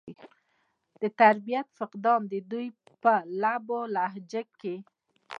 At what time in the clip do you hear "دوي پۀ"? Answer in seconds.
2.51-3.15